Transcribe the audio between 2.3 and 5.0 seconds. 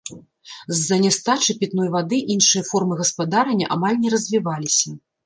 іншыя формы гаспадарання амаль не развіваліся.